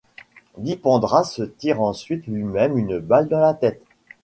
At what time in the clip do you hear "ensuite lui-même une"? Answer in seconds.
1.79-2.97